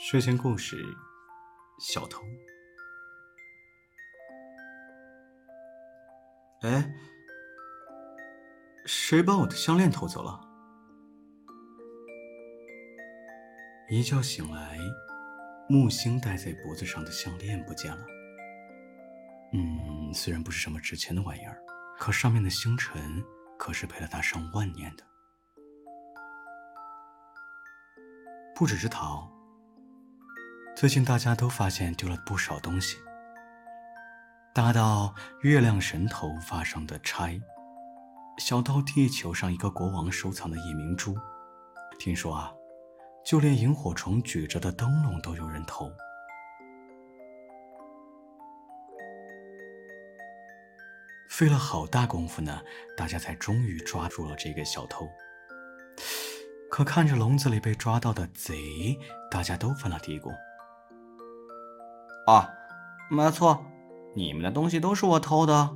[0.00, 0.76] 睡前故事：
[1.80, 2.22] 小偷。
[6.62, 6.88] 哎，
[8.86, 10.40] 谁把我的项链偷走了？
[13.90, 14.78] 一觉醒来，
[15.68, 18.06] 木星戴在脖子上的项链不见了。
[19.52, 21.60] 嗯，虽然不是什么值钱的玩意儿，
[21.98, 23.20] 可上面的星辰
[23.58, 25.04] 可是陪了他上万年的。
[28.54, 29.28] 不只是桃。
[30.78, 32.98] 最近大家都发现丢了不少东西，
[34.54, 37.42] 大到月亮神头发上的钗，
[38.38, 41.16] 小到地球上一个国王收藏的夜明珠。
[41.98, 42.52] 听说啊，
[43.24, 45.90] 就连萤火虫举着的灯笼都有人偷。
[51.28, 52.62] 费了好大功夫呢，
[52.96, 55.08] 大家才终于抓住了这个小偷。
[56.70, 58.96] 可看着笼子里被抓到的贼，
[59.28, 60.32] 大家都犯了嘀咕。
[62.28, 62.46] 啊，
[63.08, 63.64] 没错，
[64.14, 65.70] 你们的东西都是我偷的。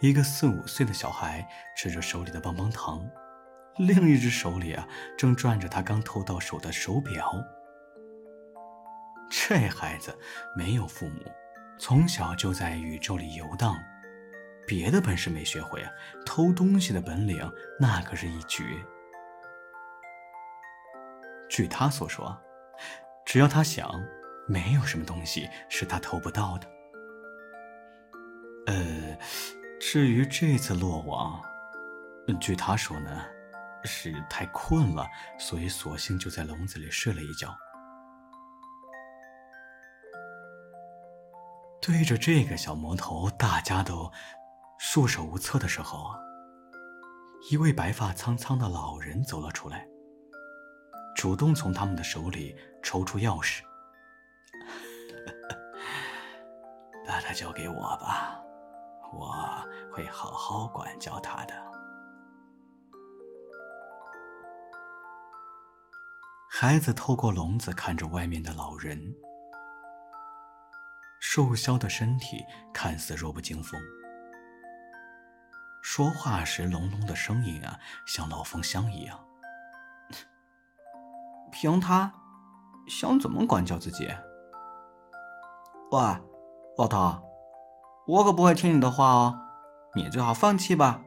[0.00, 1.44] 一个四五岁的小孩
[1.76, 3.04] 吃着手里的棒棒糖，
[3.78, 4.86] 另一只手里啊
[5.18, 7.34] 正转着他刚偷到手的手表。
[9.28, 10.16] 这孩子
[10.56, 11.22] 没有父母，
[11.76, 13.74] 从小就在宇宙里游荡，
[14.68, 15.90] 别的本事没学会啊，
[16.24, 18.62] 偷东西的本领那可是一绝。
[21.48, 22.40] 据他所说。
[23.24, 23.90] 只要他想，
[24.46, 26.70] 没有什么东西是他偷不到的。
[28.66, 29.18] 呃，
[29.80, 31.42] 至于这次落网，
[32.40, 33.24] 据他说呢，
[33.84, 35.06] 是太困了，
[35.38, 37.54] 所以索性就在笼子里睡了一觉。
[41.82, 44.10] 对着这个小魔头，大家都
[44.78, 46.14] 束手无策的时候，
[47.50, 49.86] 一位白发苍苍的老人走了出来。
[51.24, 53.62] 主动从他们的手里抽出钥匙，
[57.08, 58.38] 把他交给我吧，
[59.10, 59.34] 我
[59.90, 61.54] 会好好管教他的。
[66.50, 69.16] 孩子透过笼子看着外面的老人，
[71.22, 73.80] 瘦削的身体看似弱不禁风，
[75.80, 79.18] 说话时隆隆的声音啊，像老风箱一样。
[81.54, 82.12] 凭他
[82.88, 84.08] 想怎么管教自己？
[85.92, 86.00] 喂，
[86.76, 87.22] 老头，
[88.08, 89.38] 我可不会听你的话哦，
[89.94, 91.00] 你最好放弃吧。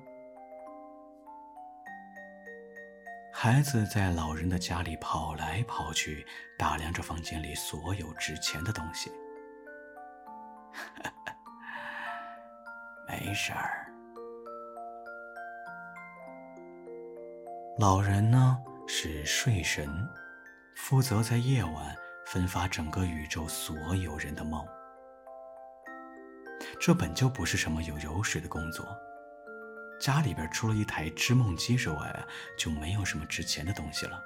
[3.34, 6.26] 孩子在老人的家里跑来跑去，
[6.58, 9.12] 打量着房间里所有值钱的东西。
[13.10, 13.92] 没事儿。
[17.80, 19.86] 老人呢是睡神。
[20.78, 24.66] 负责在夜晚分发整个宇宙所有人的梦，
[26.80, 28.86] 这本就不是什么有油水的工作。
[30.00, 32.26] 家里边除了一台织梦机之外，
[32.58, 34.24] 就没有什么值钱的东西了。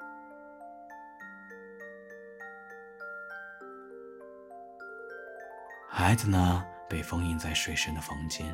[5.90, 8.54] 孩子呢，被封印在水神的房间，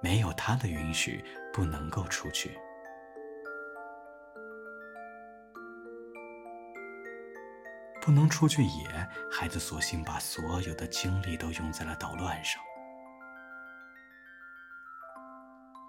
[0.00, 2.56] 没有他的允许，不能够出去。
[8.06, 8.86] 不能出去野，
[9.28, 12.62] 孩子索性把所有的精力都用在了捣乱上。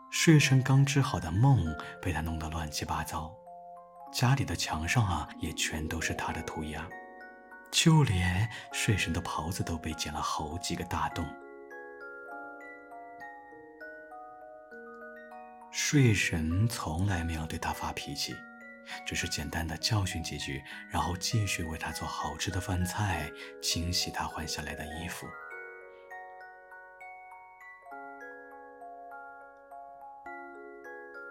[0.10, 1.64] 睡神刚织好的梦
[2.02, 3.32] 被他弄得乱七八糟，
[4.12, 6.90] 家里的墙上啊也全都是他的涂鸦，
[7.70, 11.24] 就连睡神的袍子都被剪了好几个大洞。
[15.70, 18.36] 睡神从来没有对他发脾气。
[19.06, 23.32] 只是简单的教训几句，然后继续为他做好吃的饭菜，
[23.62, 25.28] 清洗他换下来的衣服。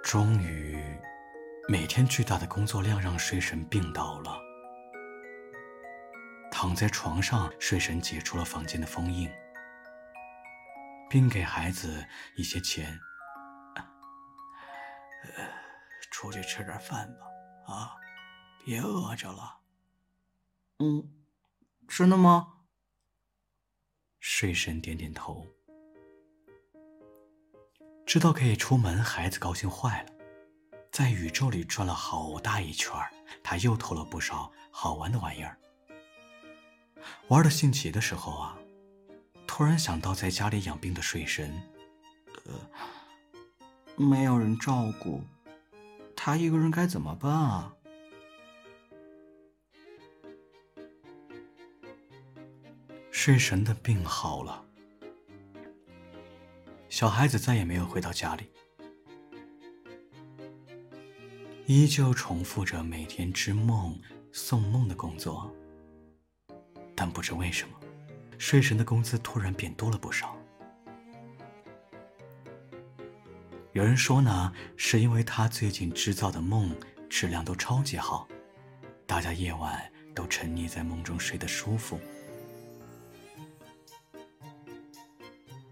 [0.02, 0.80] 终于，
[1.68, 4.40] 每天巨大的工作量让睡神病倒了。
[6.50, 9.28] 躺在床上，睡神解除了房间的封印，
[11.10, 12.06] 并给孩子
[12.36, 12.98] 一些钱，
[16.12, 17.26] 出去吃点饭吧。
[17.66, 17.96] 啊，
[18.64, 19.58] 别饿着了。
[20.78, 21.08] 嗯，
[21.88, 22.54] 真的吗？
[24.20, 25.46] 睡神点点头。
[28.04, 30.12] 知道可以出门，孩子高兴坏了，
[30.92, 32.94] 在宇宙里转了好大一圈
[33.42, 35.58] 他又偷了不少好玩的玩意儿。
[37.28, 38.56] 玩的兴起的时候啊，
[39.46, 41.52] 突然想到在家里养病的睡神，
[42.44, 42.52] 呃，
[43.96, 45.22] 没有人照顾。
[46.26, 47.72] 他一个人该怎么办啊？
[53.12, 54.66] 睡神的病好了。
[56.88, 58.50] 小孩子再也没有回到家里。
[61.66, 63.96] 依旧重复着每天织梦、
[64.32, 65.48] 送梦的工作。
[66.96, 67.78] 但不知为什么，
[68.36, 70.35] 睡神的工资突然变多了不少。
[73.76, 76.74] 有人说呢，是因为他最近制造的梦
[77.10, 78.26] 质量都超级好，
[79.06, 82.00] 大家夜晚都沉溺在梦中睡得舒服。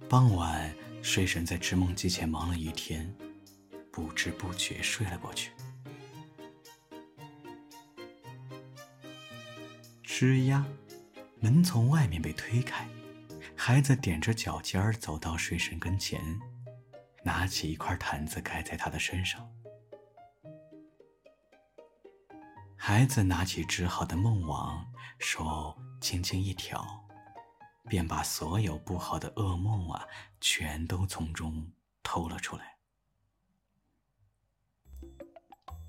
[0.07, 0.71] 傍晚，
[1.01, 3.11] 睡神在织梦机前忙了一天，
[3.91, 5.51] 不知不觉睡了过去。
[10.05, 10.67] 吱呀，
[11.41, 12.87] 门从外面被推开，
[13.57, 16.21] 孩子踮着脚尖儿走到睡神跟前。
[17.25, 19.51] 拿起一块毯子盖在他的身上，
[22.77, 24.87] 孩子拿起织好的梦网，
[25.19, 26.85] 手轻轻一挑，
[27.89, 30.07] 便把所有不好的噩梦啊，
[30.39, 31.73] 全都从中
[32.03, 32.77] 偷了出来，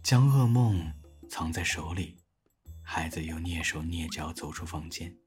[0.02, 0.94] 将噩梦
[1.30, 2.18] 藏在手里。
[2.82, 5.18] 孩子又蹑手蹑脚走出房间。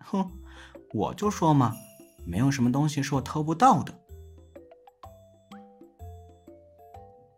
[0.00, 0.30] 哼，
[0.92, 1.74] 我就说嘛，
[2.26, 4.05] 没有什么东西是我偷不到的。